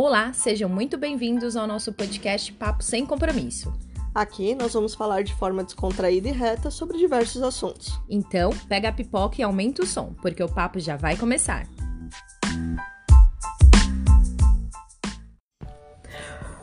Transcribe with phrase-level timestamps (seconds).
[0.00, 3.72] Olá, sejam muito bem-vindos ao nosso podcast Papo Sem Compromisso.
[4.14, 7.98] Aqui nós vamos falar de forma descontraída e reta sobre diversos assuntos.
[8.08, 11.66] Então, pega a pipoca e aumenta o som, porque o papo já vai começar.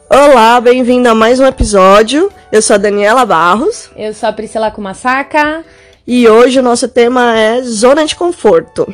[0.09, 2.31] Olá, bem-vindo a mais um episódio.
[2.53, 5.65] Eu sou a Daniela Barros Eu sou a Priscila Kumasaka.
[6.07, 8.87] e hoje o nosso tema é zona de conforto.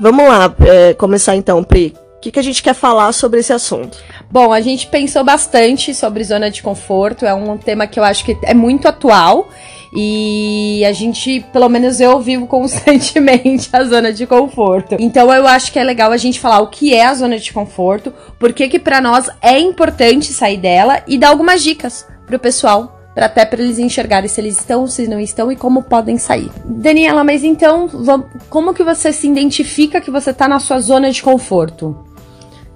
[0.00, 1.94] Vamos lá, é, começar então, Pri.
[2.24, 3.98] Que, que a gente quer falar sobre esse assunto?
[4.30, 8.24] Bom, a gente pensou bastante sobre zona de conforto, é um tema que eu acho
[8.24, 9.50] que é muito atual
[9.94, 14.96] e a gente, pelo menos eu vivo constantemente a zona de conforto.
[14.98, 17.52] Então eu acho que é legal a gente falar o que é a zona de
[17.52, 22.38] conforto, por que que para nós é importante sair dela e dar algumas dicas pro
[22.38, 26.16] pessoal, para até para eles enxergarem se eles estão, se não estão e como podem
[26.16, 26.50] sair.
[26.64, 27.86] Daniela, mas então,
[28.48, 32.13] como que você se identifica que você tá na sua zona de conforto?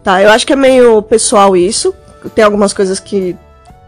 [0.08, 1.94] Tá, eu acho que é meio pessoal isso.
[2.34, 3.36] Tem algumas coisas que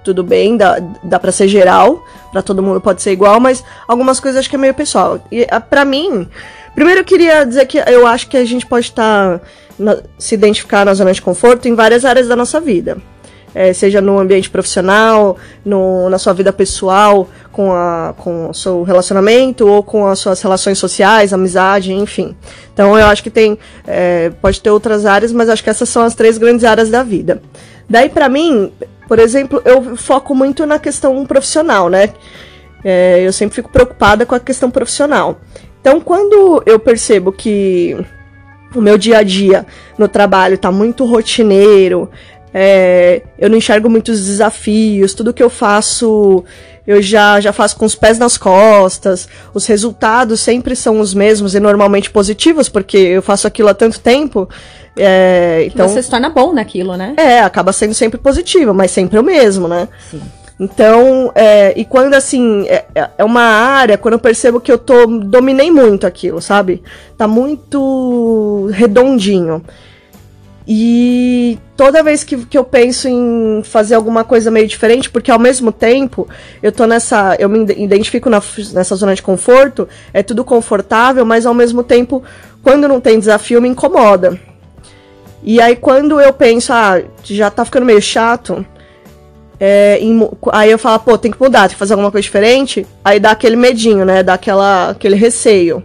[0.04, 4.20] tudo bem, dá, dá pra ser geral, pra todo mundo pode ser igual, mas algumas
[4.20, 5.18] coisas acho que é meio pessoal.
[5.32, 6.28] E ah, pra mim,
[6.74, 9.40] primeiro eu queria dizer que eu acho que a gente pode estar
[10.18, 12.98] se identificar na zona de conforto em várias áreas da nossa vida.
[13.54, 18.82] É, seja no ambiente profissional, no, na sua vida pessoal, com, a, com o seu
[18.82, 22.36] relacionamento ou com as suas relações sociais, amizade, enfim.
[22.72, 23.58] Então eu acho que tem.
[23.86, 27.02] é, pode ter outras áreas, mas acho que essas são as três grandes áreas da
[27.02, 27.42] vida.
[27.88, 28.72] Daí, pra mim,
[29.08, 32.10] por exemplo, eu foco muito na questão profissional, né?
[32.84, 35.40] É, eu sempre fico preocupada com a questão profissional.
[35.80, 37.96] Então, quando eu percebo que
[38.74, 39.66] o meu dia a dia
[39.98, 42.08] no trabalho tá muito rotineiro,
[42.52, 46.44] é, eu não enxergo muitos desafios, tudo que eu faço
[46.86, 51.54] eu já, já faço com os pés nas costas, os resultados sempre são os mesmos
[51.54, 54.48] e normalmente positivos, porque eu faço aquilo há tanto tempo.
[54.96, 57.14] É, Então, você se torna bom naquilo, né?
[57.16, 59.88] é, acaba sendo sempre positivo, mas sempre o mesmo, né?
[60.10, 60.20] Sim.
[60.58, 62.84] Então, é, e quando assim, é,
[63.16, 66.82] é uma área, quando eu percebo que eu tô, dominei muito aquilo, sabe?
[67.16, 69.64] Tá muito redondinho.
[70.72, 75.38] E toda vez que, que eu penso em fazer alguma coisa meio diferente, porque ao
[75.38, 76.28] mesmo tempo
[76.62, 77.34] eu tô nessa.
[77.40, 78.40] Eu me ide- identifico na,
[78.72, 82.22] nessa zona de conforto, é tudo confortável, mas ao mesmo tempo,
[82.62, 84.38] quando não tem desafio, me incomoda.
[85.42, 88.64] E aí quando eu penso, ah, já tá ficando meio chato,
[89.58, 90.20] é, em
[90.52, 92.86] aí eu falo, pô, tem que mudar, tem que fazer alguma coisa diferente.
[93.04, 94.22] Aí dá aquele medinho, né?
[94.22, 95.82] Dá aquela, aquele receio.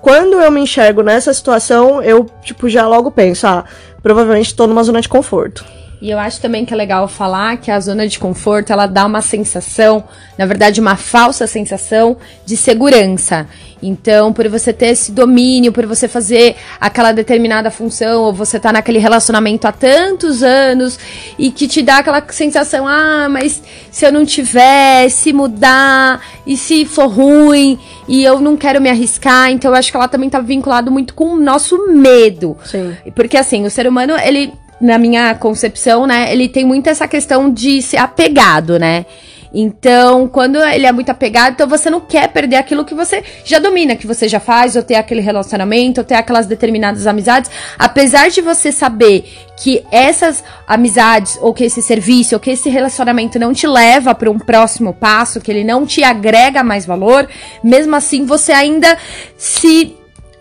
[0.00, 3.64] Quando eu me enxergo nessa situação, eu, tipo, já logo penso, ah,
[4.02, 5.64] provavelmente tô numa zona de conforto.
[6.00, 9.04] E eu acho também que é legal falar que a zona de conforto, ela dá
[9.04, 10.04] uma sensação,
[10.36, 12.16] na verdade, uma falsa sensação
[12.46, 13.48] de segurança.
[13.82, 18.72] Então, por você ter esse domínio, por você fazer aquela determinada função, ou você tá
[18.72, 20.98] naquele relacionamento há tantos anos
[21.38, 26.56] e que te dá aquela sensação, ah, mas se eu não tiver, se mudar, e
[26.56, 30.30] se for ruim, e eu não quero me arriscar, então eu acho que ela também
[30.30, 32.56] tá vinculado muito com o nosso medo.
[32.64, 32.96] Sim.
[33.14, 37.50] Porque assim, o ser humano, ele, na minha concepção, né, ele tem muito essa questão
[37.50, 39.04] de ser apegado, né?
[39.52, 43.58] Então, quando ele é muito apegado, então você não quer perder aquilo que você já
[43.58, 47.50] domina, que você já faz, ou ter aquele relacionamento, ou ter aquelas determinadas amizades.
[47.78, 49.24] Apesar de você saber
[49.56, 54.30] que essas amizades, ou que esse serviço, ou que esse relacionamento não te leva para
[54.30, 57.26] um próximo passo, que ele não te agrega mais valor,
[57.64, 58.96] mesmo assim você ainda
[59.36, 59.96] se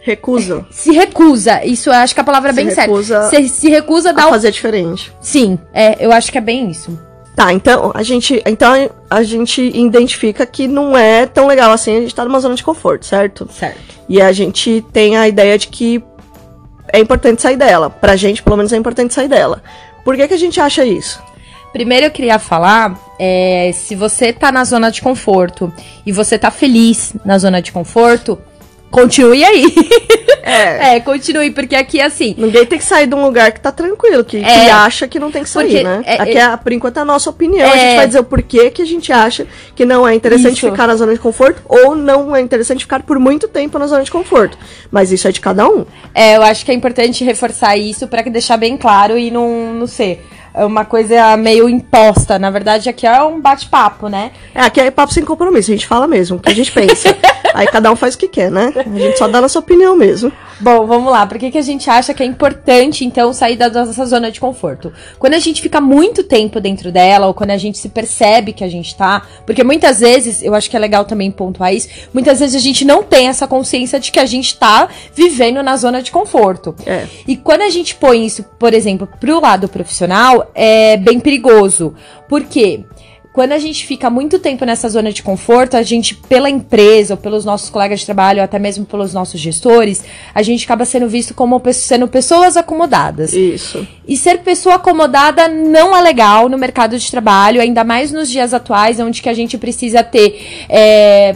[0.08, 1.66] Recuso se recusa.
[1.66, 2.82] Isso eu acho que a palavra é Se bem certa.
[2.82, 4.30] recusa Você se recusa a dar a o.
[4.30, 5.12] fazer diferente.
[5.20, 6.98] Sim, é, eu acho que é bem isso.
[7.36, 12.02] Tá, então a gente, então a gente identifica que não é tão legal assim a
[12.02, 13.48] gente tá numa zona de conforto, certo?
[13.52, 13.80] Certo.
[14.08, 16.02] E a gente tem a ideia de que
[16.92, 17.90] é importante sair dela.
[17.90, 19.62] Pra gente, pelo menos, é importante sair dela.
[20.06, 21.22] Por que, que a gente acha isso?
[21.74, 25.72] Primeiro eu queria falar, é, se você tá na zona de conforto
[26.06, 28.40] e você tá feliz na zona de conforto,
[28.90, 29.66] continue aí.
[30.44, 30.96] É.
[30.96, 32.34] é, continue, porque aqui assim.
[32.38, 34.72] Ninguém tem que sair de um lugar que tá tranquilo, que, que É.
[34.72, 36.02] acha que não tem que sair, Porque né?
[36.06, 37.68] é- Aqui, é, por enquanto, é a nossa opinião.
[37.70, 37.80] A É.
[37.80, 39.46] gente vai dizer o porquê que a gente acha
[39.76, 40.70] que não é interessante Isso.
[40.72, 44.04] ficar na zona de conforto ou não é interessante ficar por muito tempo na zona
[44.04, 44.58] de conforto.
[44.92, 45.86] Mas isso é de cada um.
[46.14, 49.74] É, eu acho que é importante reforçar isso pra que deixar bem claro e não,
[49.74, 50.26] não ser.
[50.66, 52.38] Uma coisa meio imposta.
[52.40, 54.32] Na verdade, aqui é um bate-papo, né?
[54.54, 57.16] É, aqui é papo sem compromisso, a gente fala mesmo o que a gente pensa.
[57.54, 58.72] Aí cada um faz o que quer, né?
[58.76, 60.32] A gente só dá nossa opinião mesmo.
[60.60, 61.26] Bom, vamos lá.
[61.26, 64.40] Por que, que a gente acha que é importante, então, sair da nossa zona de
[64.40, 64.92] conforto?
[65.20, 68.64] Quando a gente fica muito tempo dentro dela, ou quando a gente se percebe que
[68.64, 69.24] a gente tá.
[69.46, 72.86] Porque muitas vezes, eu acho que é legal também pontuar isso, muitas vezes a gente
[72.86, 76.76] não tem essa consciência de que a gente tá vivendo na zona de conforto.
[76.86, 77.06] É.
[77.28, 81.94] E quando a gente põe isso, por exemplo, pro lado profissional, é bem perigoso.
[82.28, 82.84] Por quê?
[83.38, 87.18] quando a gente fica muito tempo nessa zona de conforto, a gente, pela empresa, ou
[87.20, 90.04] pelos nossos colegas de trabalho, ou até mesmo pelos nossos gestores,
[90.34, 93.34] a gente acaba sendo visto como sendo pessoas acomodadas.
[93.34, 93.88] Isso.
[94.08, 98.56] E ser pessoa acomodada não é legal no mercado de trabalho, ainda mais nos dias
[98.56, 100.66] atuais, onde que a gente precisa ter.
[100.68, 101.36] É,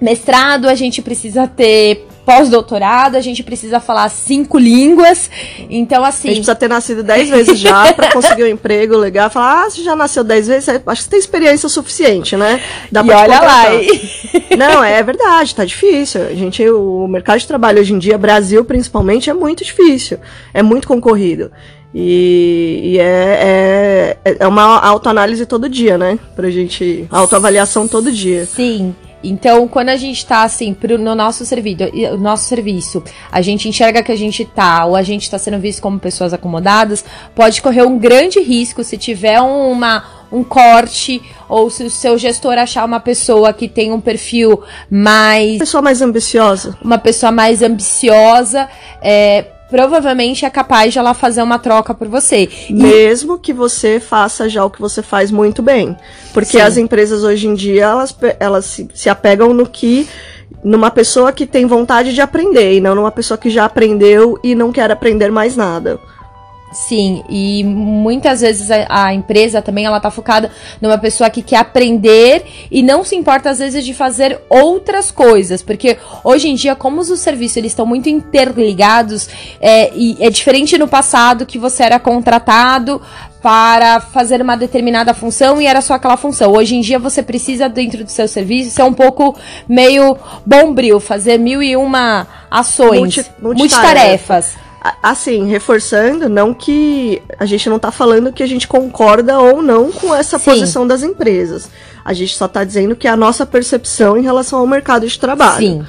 [0.00, 5.30] mestrado, a gente precisa ter pós-doutorado, a gente precisa falar cinco línguas.
[5.68, 6.28] Então, assim.
[6.28, 9.30] A gente precisa ter nascido dez vezes já para conseguir um emprego legal.
[9.30, 12.62] Falar, ah, você já nasceu dez vezes, acho que você tem experiência suficiente, né?
[12.90, 13.64] Dá e olha lá.
[14.56, 16.22] Não, é verdade, tá difícil.
[16.22, 20.18] A gente, o mercado de trabalho hoje em dia, Brasil principalmente, é muito difícil.
[20.52, 21.50] É muito concorrido.
[21.94, 26.18] E, e é, é, é uma autoanálise todo dia, né?
[26.36, 27.06] Pra gente.
[27.10, 28.46] Autoavaliação todo dia.
[28.46, 28.94] Sim.
[29.22, 31.78] Então, quando a gente tá assim, pro, no nosso serviço,
[32.18, 35.82] nosso serviço, a gente enxerga que a gente tá, ou a gente tá sendo visto
[35.82, 41.84] como pessoas acomodadas, pode correr um grande risco se tiver uma, um corte, ou se
[41.84, 45.58] o seu gestor achar uma pessoa que tem um perfil mais.
[45.58, 46.78] Pessoa mais ambiciosa.
[46.82, 48.68] Uma pessoa mais ambiciosa.
[49.02, 52.48] É, provavelmente é capaz de ela fazer uma troca por você.
[52.68, 55.96] Mesmo que você faça já o que você faz muito bem.
[56.34, 56.60] Porque Sim.
[56.60, 60.08] as empresas hoje em dia, elas, elas se, se apegam no que
[60.62, 64.54] numa pessoa que tem vontade de aprender e não numa pessoa que já aprendeu e
[64.54, 65.98] não quer aprender mais nada.
[66.72, 71.56] Sim, e muitas vezes a, a, empresa também ela tá focada numa pessoa que quer
[71.56, 76.76] aprender e não se importa às vezes de fazer outras coisas, porque hoje em dia
[76.76, 79.28] como os serviços eles estão muito interligados
[79.60, 83.02] é, e é diferente no passado que você era contratado
[83.42, 86.52] para fazer uma determinada função e era só aquela função.
[86.52, 89.36] Hoje em dia você precisa dentro do seu serviço ser um pouco
[89.68, 94.69] meio bombril, fazer mil e uma ações, Multi, multitarefas.
[95.02, 99.92] Assim, reforçando, não que a gente não tá falando que a gente concorda ou não
[99.92, 100.50] com essa Sim.
[100.50, 101.70] posição das empresas.
[102.02, 105.18] A gente só tá dizendo que é a nossa percepção em relação ao mercado de
[105.18, 105.58] trabalho.
[105.58, 105.86] Sim.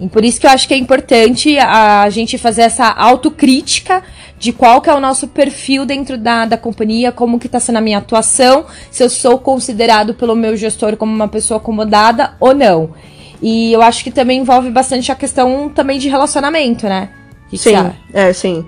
[0.00, 4.02] E por isso que eu acho que é importante a gente fazer essa autocrítica
[4.38, 7.76] de qual que é o nosso perfil dentro da, da companhia, como que está sendo
[7.76, 12.54] a minha atuação, se eu sou considerado pelo meu gestor como uma pessoa acomodada ou
[12.54, 12.94] não.
[13.42, 17.10] E eu acho que também envolve bastante a questão também de relacionamento, né?
[17.50, 18.66] Que sim, que é, sim.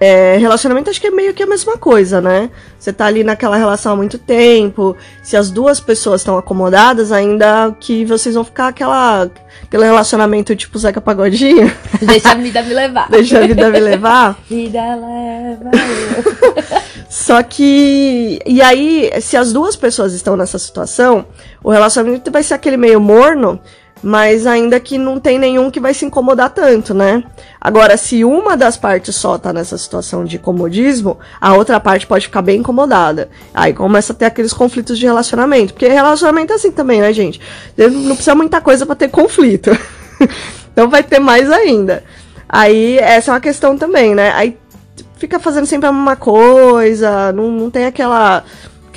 [0.00, 2.48] É, relacionamento acho que é meio que a mesma coisa, né?
[2.78, 7.76] Você tá ali naquela relação há muito tempo, se as duas pessoas estão acomodadas, ainda
[7.78, 9.30] que vocês vão ficar aquela,
[9.62, 11.70] aquele relacionamento tipo Zeca Pagodinho.
[12.00, 13.10] Deixa a vida me levar.
[13.10, 14.38] Deixa a vida me levar.
[14.48, 15.70] vida leva
[17.10, 18.40] Só que.
[18.46, 21.26] E aí, se as duas pessoas estão nessa situação,
[21.62, 23.60] o relacionamento vai ser aquele meio morno
[24.06, 27.24] mas ainda que não tem nenhum que vai se incomodar tanto, né?
[27.60, 32.26] Agora, se uma das partes só tá nessa situação de comodismo, a outra parte pode
[32.26, 33.28] ficar bem incomodada.
[33.52, 37.40] Aí começa a ter aqueles conflitos de relacionamento, porque relacionamento é assim também, né, gente?
[37.76, 39.76] Não precisa muita coisa para ter conflito.
[40.72, 42.04] então vai ter mais ainda.
[42.48, 44.30] Aí essa é uma questão também, né?
[44.36, 44.56] Aí
[45.16, 48.44] fica fazendo sempre a mesma coisa, não, não tem aquela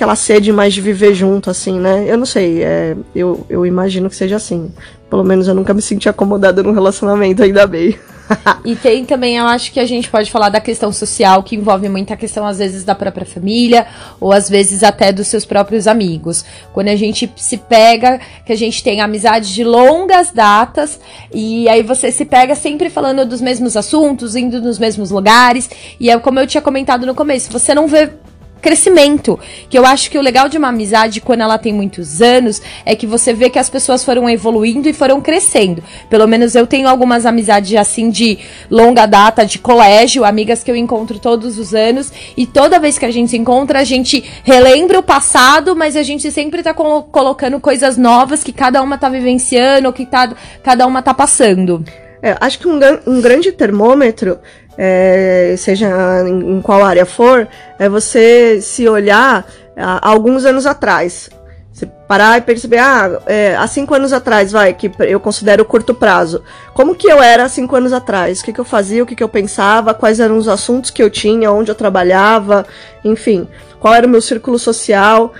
[0.00, 2.06] aquela sede mais de viver junto, assim, né?
[2.08, 4.72] Eu não sei, é, eu, eu imagino que seja assim.
[5.10, 7.98] Pelo menos eu nunca me senti acomodada num relacionamento, ainda bem.
[8.64, 11.88] e tem também, eu acho que a gente pode falar da questão social, que envolve
[11.88, 13.86] muita questão, às vezes, da própria família,
[14.20, 16.44] ou às vezes até dos seus próprios amigos.
[16.72, 21.00] Quando a gente se pega, que a gente tem amizade de longas datas,
[21.32, 25.68] e aí você se pega sempre falando dos mesmos assuntos, indo nos mesmos lugares,
[25.98, 28.10] e é como eu tinha comentado no começo, você não vê
[28.60, 29.38] crescimento.
[29.68, 32.94] Que eu acho que o legal de uma amizade, quando ela tem muitos anos, é
[32.94, 35.82] que você vê que as pessoas foram evoluindo e foram crescendo.
[36.08, 38.38] Pelo menos eu tenho algumas amizades assim de
[38.70, 42.12] longa data, de colégio, amigas que eu encontro todos os anos.
[42.36, 46.02] E toda vez que a gente se encontra, a gente relembra o passado, mas a
[46.02, 50.86] gente sempre tá colo colocando coisas novas que cada uma tá vivenciando, que tá, cada
[50.86, 51.84] uma tá passando.
[52.22, 54.38] É, acho que um, um grande termômetro
[54.76, 55.88] é, seja
[56.26, 57.48] em, qual área for,
[57.78, 59.46] é você se olhar
[59.76, 61.30] há alguns anos atrás.
[61.72, 65.94] Você parar e perceber, ah, é, há cinco anos atrás, vai, que eu considero curto
[65.94, 66.42] prazo.
[66.74, 68.40] Como que eu era há cinco anos atrás?
[68.40, 71.02] O que, que eu fazia, o que, que eu pensava, quais eram os assuntos que
[71.02, 72.66] eu tinha, onde eu trabalhava,
[73.04, 73.48] enfim,
[73.78, 75.32] qual era o meu círculo social.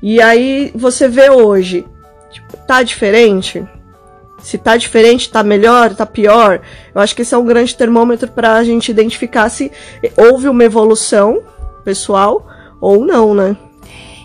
[0.00, 1.84] E aí você vê hoje,
[2.30, 3.66] tipo, tá diferente?
[4.42, 6.60] Se tá diferente, tá melhor, tá pior.
[6.94, 9.70] Eu acho que esse é um grande termômetro para a gente identificar se
[10.16, 11.42] houve uma evolução
[11.84, 12.46] pessoal
[12.80, 13.56] ou não, né?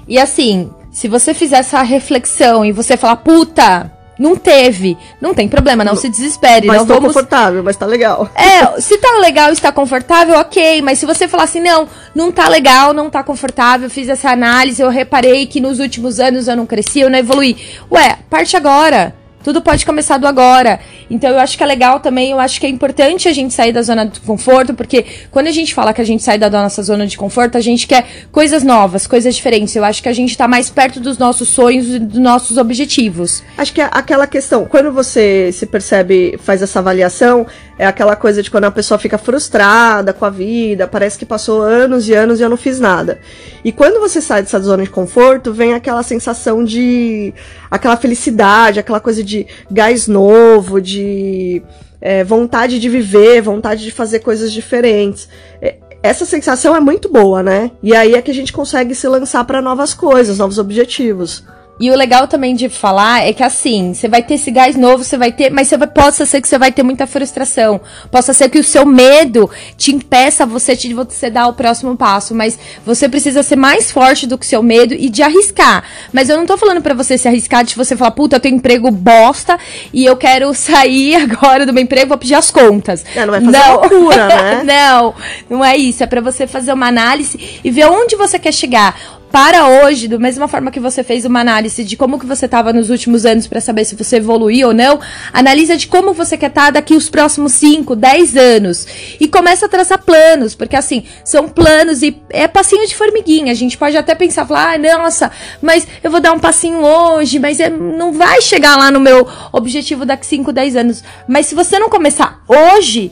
[0.07, 4.97] E assim, se você fizer essa reflexão e você falar, puta, não teve.
[5.19, 6.67] Não tem problema, não, não se desespere.
[6.67, 7.07] Mas não tá vamos...
[7.07, 8.29] confortável, mas tá legal.
[8.35, 10.81] É, se tá legal está confortável, ok.
[10.81, 14.81] Mas se você falar assim, não, não tá legal, não tá confortável, fiz essa análise,
[14.81, 17.57] eu reparei que nos últimos anos eu não cresci, eu não evolui.
[17.91, 19.15] Ué, parte agora.
[19.43, 20.79] Tudo pode começar do agora.
[21.09, 23.71] Então eu acho que é legal também, eu acho que é importante a gente sair
[23.71, 26.81] da zona de conforto, porque quando a gente fala que a gente sai da nossa
[26.81, 29.75] zona de conforto, a gente quer coisas novas, coisas diferentes.
[29.75, 33.43] Eu acho que a gente tá mais perto dos nossos sonhos e dos nossos objetivos.
[33.57, 37.45] Acho que é aquela questão, quando você se percebe, faz essa avaliação,
[37.77, 41.61] é aquela coisa de quando a pessoa fica frustrada com a vida, parece que passou
[41.61, 43.19] anos e anos e eu não fiz nada.
[43.63, 47.33] E quando você sai dessa zona de conforto, vem aquela sensação de.
[47.69, 49.32] aquela felicidade, aquela coisa de
[49.71, 51.61] gás novo, de
[52.01, 55.27] é, vontade de viver, vontade de fazer coisas diferentes.
[55.61, 57.71] É, essa sensação é muito boa, né?
[57.81, 61.43] E aí é que a gente consegue se lançar para novas coisas, novos objetivos.
[61.79, 65.03] E o legal também de falar é que assim, você vai ter esse gás novo,
[65.03, 67.81] você vai ter, mas você vai, possa ser que você vai ter muita frustração.
[68.11, 72.35] Possa ser que o seu medo te impeça você de você dar o próximo passo,
[72.35, 75.83] mas você precisa ser mais forte do que o seu medo e de arriscar.
[76.11, 78.55] Mas eu não tô falando para você se arriscar de você falar, puta, eu tenho
[78.55, 79.57] emprego bosta
[79.91, 83.03] e eu quero sair agora do meu emprego, vou pedir as contas.
[83.15, 83.75] É, não vai fazer não.
[83.79, 84.63] loucura, né?
[84.63, 85.15] não,
[85.49, 89.22] não é isso, é para você fazer uma análise e ver onde você quer chegar
[89.33, 92.71] para hoje, da mesma forma que você fez uma análise de como que você estava
[92.71, 94.99] nos últimos anos para saber se você evoluiu ou não,
[95.33, 98.85] analisa de como você quer estar tá daqui os próximos 5, 10 anos.
[99.19, 103.51] E começa a traçar planos, porque assim, são planos e é passinho de formiguinha.
[103.51, 107.39] A gente pode até pensar, falar, ah, nossa, mas eu vou dar um passinho hoje,
[107.39, 111.03] mas é, não vai chegar lá no meu objetivo daqui 5, 10 anos.
[111.27, 113.11] Mas se você não começar hoje,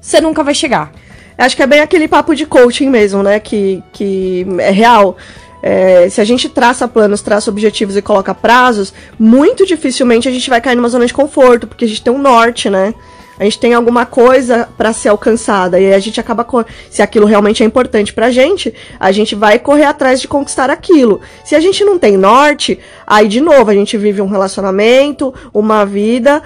[0.00, 0.90] você nunca vai chegar.
[1.36, 3.40] Acho que é bem aquele papo de coaching mesmo, né?
[3.40, 5.18] Que, que é real.
[5.62, 10.48] É, se a gente traça planos, traça objetivos e coloca prazos, muito dificilmente a gente
[10.48, 12.94] vai cair numa zona de conforto, porque a gente tem um norte, né?
[13.38, 16.46] A gente tem alguma coisa para ser alcançada e a gente acaba
[16.90, 21.22] se aquilo realmente é importante pra gente, a gente vai correr atrás de conquistar aquilo.
[21.42, 25.86] Se a gente não tem norte, aí de novo a gente vive um relacionamento, uma
[25.86, 26.42] vida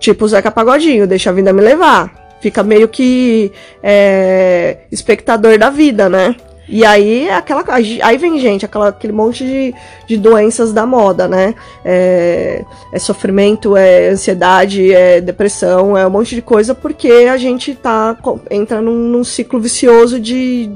[0.00, 2.38] tipo Zeca Pagodinho, deixa a vida me levar.
[2.40, 6.36] Fica meio que é, espectador da vida, né?
[6.68, 7.64] E aí aquela.
[8.02, 9.74] Aí vem, gente, aquela, aquele monte de,
[10.06, 11.54] de doenças da moda, né?
[11.84, 17.74] É, é, sofrimento, é ansiedade, é depressão, é um monte de coisa, porque a gente
[17.74, 18.16] tá.
[18.50, 20.70] entra num, num ciclo vicioso de,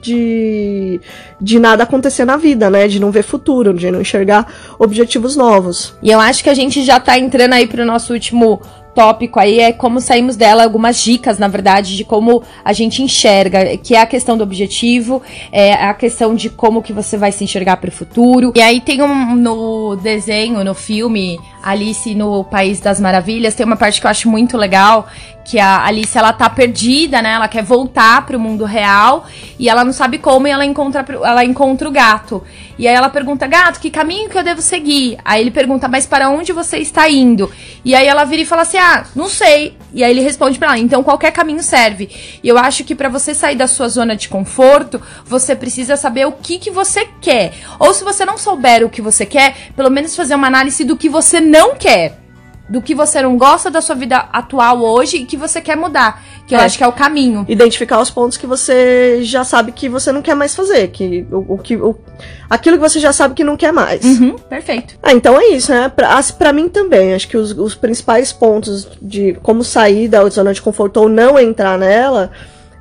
[0.00, 1.00] de,
[1.40, 2.88] de nada acontecer na vida, né?
[2.88, 5.94] De não ver futuro, de não enxergar objetivos novos.
[6.02, 8.62] E eu acho que a gente já tá entrando aí pro nosso último
[8.98, 13.76] tópico aí é como saímos dela, algumas dicas, na verdade, de como a gente enxerga,
[13.76, 17.44] que é a questão do objetivo, é a questão de como que você vai se
[17.44, 18.52] enxergar para o futuro.
[18.56, 23.76] E aí tem um no desenho, no filme Alice no País das Maravilhas, tem uma
[23.76, 25.06] parte que eu acho muito legal,
[25.48, 27.32] que a Alice ela tá perdida, né?
[27.32, 29.26] Ela quer voltar pro mundo real
[29.58, 32.44] e ela não sabe como e ela encontra ela encontra o gato.
[32.78, 36.04] E aí ela pergunta: "Gato, que caminho que eu devo seguir?" Aí ele pergunta: "Mas
[36.04, 37.50] para onde você está indo?"
[37.82, 39.74] E aí ela vira e fala assim: "Ah, não sei".
[39.94, 42.10] E aí ele responde para ela: "Então qualquer caminho serve".
[42.42, 46.26] E eu acho que para você sair da sua zona de conforto, você precisa saber
[46.26, 47.54] o que que você quer.
[47.78, 50.96] Ou se você não souber o que você quer, pelo menos fazer uma análise do
[50.96, 52.27] que você não quer
[52.68, 56.22] do que você não gosta da sua vida atual hoje e que você quer mudar.
[56.46, 56.58] Que é.
[56.58, 57.44] eu acho que é o caminho.
[57.48, 60.88] Identificar os pontos que você já sabe que você não quer mais fazer.
[60.88, 61.96] Que, o, o que, o,
[62.48, 64.04] aquilo que você já sabe que não quer mais.
[64.04, 64.94] Uhum, perfeito.
[65.02, 65.88] Ah, então é isso, né?
[65.88, 67.14] Pra, pra mim também.
[67.14, 71.38] Acho que os, os principais pontos de como sair da zona de conforto ou não
[71.38, 72.30] entrar nela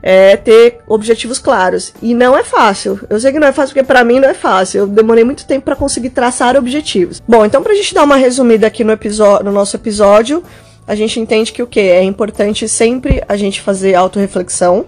[0.09, 1.93] é ter objetivos claros.
[2.01, 2.97] E não é fácil.
[3.09, 4.79] Eu sei que não é fácil porque para mim não é fácil.
[4.79, 7.21] Eu demorei muito tempo para conseguir traçar objetivos.
[7.27, 10.41] Bom, então pra gente dar uma resumida aqui no, episódio, no nosso episódio,
[10.87, 14.85] a gente entende que o que é importante sempre a gente fazer autorreflexão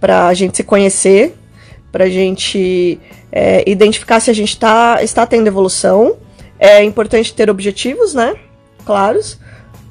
[0.00, 1.36] para a gente se conhecer,
[1.92, 2.98] para a gente
[3.30, 6.16] é, identificar se a gente tá, está tendo evolução.
[6.58, 8.34] É importante ter objetivos, né?
[8.86, 9.38] Claros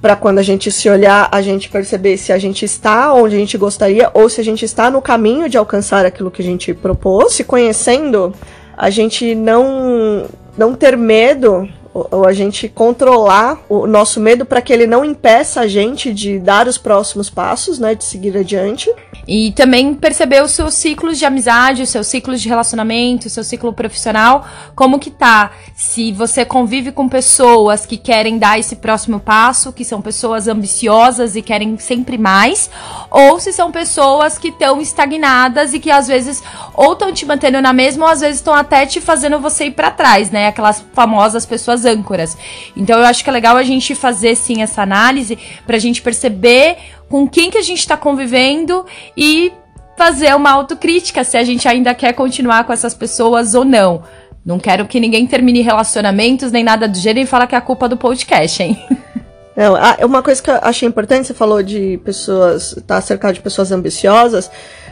[0.04, 3.40] para quando a gente se olhar, a gente perceber se a gente está onde a
[3.40, 6.74] gente gostaria ou se a gente está no caminho de alcançar aquilo que a gente
[6.74, 7.36] propôs.
[7.36, 8.34] Se conhecendo,
[8.76, 10.26] a gente não
[10.58, 15.62] não ter medo ou a gente controlar o nosso medo para que ele não impeça
[15.62, 18.92] a gente de dar os próximos passos, né, de seguir adiante.
[19.26, 23.44] E também perceber os seus ciclos de amizade, os seus ciclos de relacionamento, o seu
[23.44, 24.46] ciclo profissional,
[24.76, 25.52] como que tá.
[25.76, 31.36] Se você convive com pessoas que querem dar esse próximo passo, que são pessoas ambiciosas
[31.36, 32.70] e querem sempre mais,
[33.10, 37.62] ou se são pessoas que estão estagnadas e que às vezes ou estão te mantendo
[37.62, 40.48] na mesma ou às vezes estão até te fazendo você ir para trás, né?
[40.48, 42.38] Aquelas famosas pessoas âncoras.
[42.76, 46.78] Então eu acho que é legal a gente fazer sim essa análise pra gente perceber
[47.10, 48.86] com quem que a gente está convivendo
[49.16, 49.52] e
[49.98, 54.04] fazer uma autocrítica se a gente ainda quer continuar com essas pessoas ou não.
[54.46, 57.62] Não quero que ninguém termine relacionamentos nem nada do gênero e falar que é a
[57.62, 58.78] culpa do podcast, hein?
[59.56, 59.76] Não,
[60.08, 64.50] uma coisa que eu achei importante, você falou de pessoas, tá cercado de pessoas ambiciosas.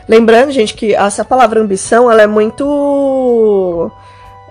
[0.08, 3.90] Lembrando, gente, que essa palavra ambição, ela é muito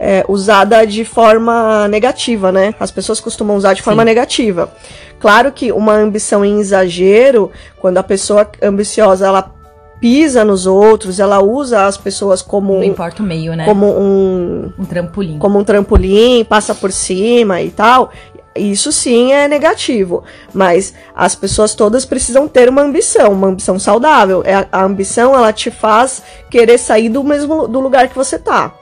[0.03, 2.73] é, usada de forma negativa, né?
[2.79, 4.07] As pessoas costumam usar de forma Sim.
[4.07, 4.73] negativa.
[5.19, 9.53] Claro que uma ambição em exagero, quando a pessoa ambiciosa ela
[9.99, 13.63] pisa nos outros, ela usa as pessoas como não importa o meio, né?
[13.63, 15.37] Como um um trampolim.
[15.37, 18.11] Como um trampolim, passa por cima e tal.
[18.55, 24.41] Isso sim é negativo, mas as pessoas todas precisam ter uma ambição, uma ambição saudável.
[24.43, 28.73] É a ambição ela te faz querer sair do mesmo do lugar que você tá.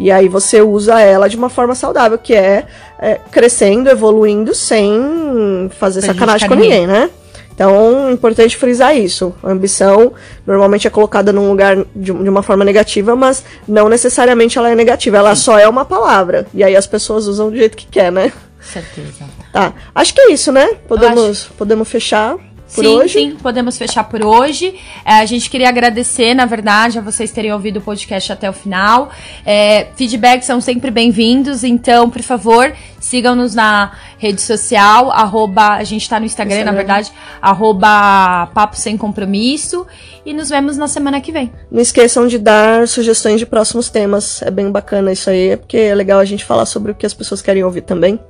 [0.00, 2.64] E aí você usa ela de uma forma saudável, que é,
[2.98, 7.10] é crescendo, evoluindo, sem fazer sacanagem com ninguém, né?
[7.52, 9.34] Então, é importante frisar isso.
[9.42, 10.14] A ambição
[10.46, 14.74] normalmente é colocada num lugar de, de, uma forma negativa, mas não necessariamente ela é
[14.74, 16.46] negativa, ela só é uma palavra.
[16.54, 18.32] E aí as pessoas usam do jeito que quer, né?
[18.58, 19.26] Certeza.
[19.52, 19.74] Tá.
[19.94, 20.66] Acho que é isso, né?
[20.88, 21.52] Podemos, acho...
[21.58, 22.36] podemos fechar
[22.74, 23.12] por sim, hoje?
[23.12, 24.74] Sim, podemos fechar por hoje.
[25.04, 28.52] É, a gente queria agradecer, na verdade, a vocês terem ouvido o podcast até o
[28.52, 29.10] final.
[29.44, 36.02] É, feedbacks são sempre bem-vindos, então, por favor, sigam-nos na rede social, arroba, a gente
[36.02, 39.86] está no Instagram, Instagram, na verdade, arroba Papo Sem Compromisso.
[40.24, 41.50] E nos vemos na semana que vem.
[41.70, 44.42] Não esqueçam de dar sugestões de próximos temas.
[44.42, 47.14] É bem bacana isso aí, porque é legal a gente falar sobre o que as
[47.14, 48.20] pessoas querem ouvir também.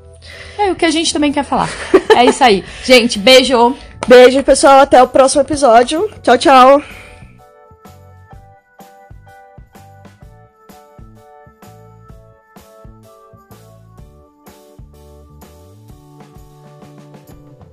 [0.59, 1.69] É o que a gente também quer falar.
[2.15, 2.65] é isso aí.
[2.85, 3.77] Gente, beijo!
[4.07, 4.81] Beijo, pessoal.
[4.81, 6.11] Até o próximo episódio.
[6.23, 6.83] Tchau, tchau.